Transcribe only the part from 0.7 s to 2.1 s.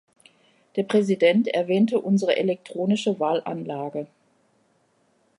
Der Präsident erwähnte